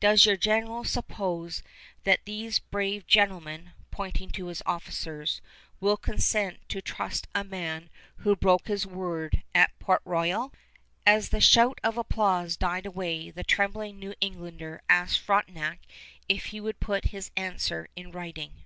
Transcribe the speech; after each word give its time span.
Does 0.00 0.24
your 0.24 0.38
General 0.38 0.82
suppose 0.82 1.62
that 2.04 2.24
these 2.24 2.58
brave 2.58 3.06
gentlemen" 3.06 3.72
pointing 3.90 4.30
to 4.30 4.46
his 4.46 4.62
officers 4.64 5.42
"would 5.78 5.98
consent 5.98 6.66
to 6.70 6.80
trust 6.80 7.26
a 7.34 7.44
man 7.44 7.90
who 8.16 8.34
broke 8.34 8.68
his 8.68 8.86
word 8.86 9.42
at 9.54 9.78
Port 9.78 10.00
Royal?" 10.06 10.54
[Illustration: 11.04 11.04
CASTLE 11.04 11.04
ST. 11.04 11.14
LOUIS] 11.14 11.24
As 11.24 11.28
the 11.28 11.40
shout 11.42 11.80
of 11.84 11.98
applause 11.98 12.56
died 12.56 12.86
away, 12.86 13.30
the 13.30 13.44
trembling 13.44 13.98
New 13.98 14.14
Englander 14.22 14.80
asked 14.88 15.20
Frontenac 15.20 15.80
if 16.30 16.46
he 16.46 16.62
would 16.62 16.80
put 16.80 17.04
his 17.12 17.30
answer 17.36 17.88
in 17.94 18.10
writing. 18.10 18.64